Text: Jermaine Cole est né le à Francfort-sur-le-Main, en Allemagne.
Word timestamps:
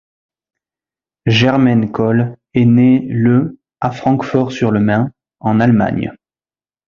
Jermaine 1.27 1.91
Cole 1.91 2.35
est 2.55 2.65
né 2.65 3.05
le 3.07 3.59
à 3.81 3.91
Francfort-sur-le-Main, 3.91 5.11
en 5.41 5.59
Allemagne. 5.59 6.11